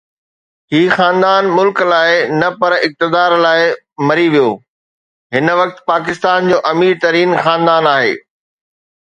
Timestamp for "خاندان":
0.95-1.49, 7.45-7.93